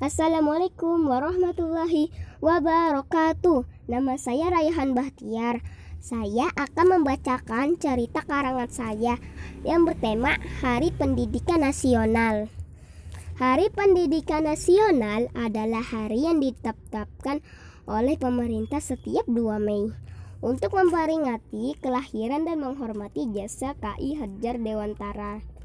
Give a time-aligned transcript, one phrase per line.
[0.00, 2.08] Assalamualaikum warahmatullahi
[2.40, 3.68] wabarakatuh.
[3.84, 5.60] Nama saya Rayhan Bahtiar.
[6.00, 9.20] Saya akan membacakan cerita karangan saya
[9.60, 12.48] yang bertema Hari Pendidikan Nasional.
[13.36, 17.44] Hari Pendidikan Nasional adalah hari yang ditetapkan
[17.84, 19.92] oleh pemerintah setiap 2 Mei
[20.40, 25.59] untuk memperingati kelahiran dan menghormati jasa KI Hajar Dewantara.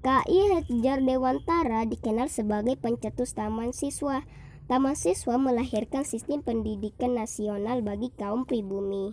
[0.00, 4.24] KI Hajar Dewantara dikenal sebagai pencetus taman siswa.
[4.64, 9.12] Taman siswa melahirkan sistem pendidikan nasional bagi kaum pribumi.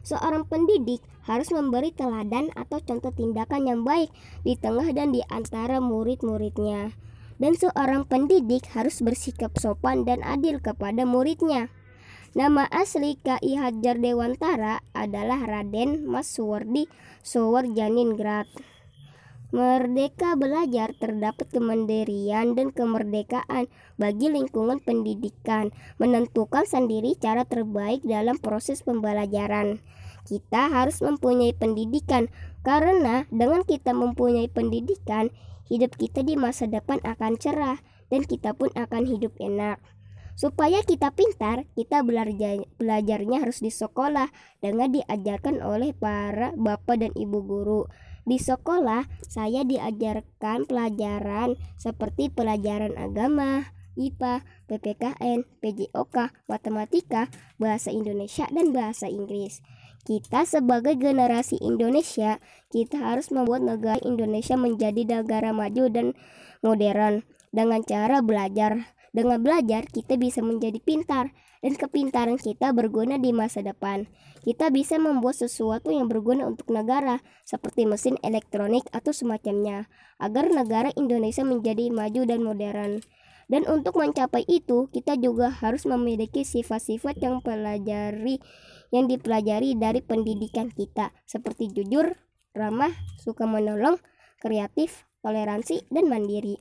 [0.00, 4.08] Seorang pendidik harus memberi teladan atau contoh tindakan yang baik
[4.40, 6.96] di tengah dan di antara murid-muridnya.
[7.36, 11.68] Dan seorang pendidik harus bersikap sopan dan adil kepada muridnya.
[12.32, 16.88] Nama asli KI Hajar Dewantara adalah Raden Mas Suwardi
[17.20, 18.48] Sower Janingrat.
[19.52, 23.68] Merdeka belajar terdapat kemandirian dan kemerdekaan
[24.00, 29.84] bagi lingkungan pendidikan, menentukan sendiri cara terbaik dalam proses pembelajaran.
[30.24, 32.32] Kita harus mempunyai pendidikan
[32.64, 35.28] karena dengan kita mempunyai pendidikan,
[35.68, 37.76] hidup kita di masa depan akan cerah
[38.08, 39.84] dan kita pun akan hidup enak.
[40.32, 44.32] Supaya kita pintar, kita belajar, belajarnya harus di sekolah
[44.64, 47.84] dengan diajarkan oleh para bapak dan ibu guru.
[48.22, 57.28] Di sekolah, saya diajarkan pelajaran seperti pelajaran agama, IPA, PPKN, PJOK, matematika,
[57.58, 59.60] bahasa Indonesia, dan bahasa Inggris.
[60.02, 62.42] Kita sebagai generasi Indonesia,
[62.74, 66.06] kita harus membuat negara Indonesia menjadi negara maju dan
[66.62, 67.22] modern
[67.54, 68.90] dengan cara belajar.
[69.12, 74.08] Dengan belajar, kita bisa menjadi pintar, dan kepintaran kita berguna di masa depan.
[74.40, 80.90] Kita bisa membuat sesuatu yang berguna untuk negara, seperti mesin elektronik atau semacamnya, agar negara
[80.96, 82.92] Indonesia menjadi maju dan modern.
[83.52, 87.44] Dan untuk mencapai itu, kita juga harus memiliki sifat-sifat yang
[88.88, 92.16] yang dipelajari dari pendidikan kita, seperti jujur,
[92.56, 94.00] ramah, suka menolong,
[94.40, 96.60] kreatif, toleransi, dan mandiri.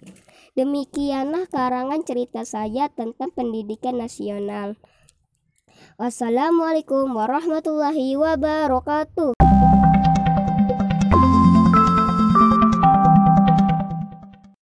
[0.56, 4.80] Demikianlah karangan cerita saya tentang pendidikan nasional.
[6.00, 9.51] Wassalamualaikum warahmatullahi wabarakatuh.